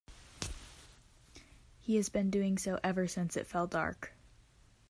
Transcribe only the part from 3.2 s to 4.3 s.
it fell dark.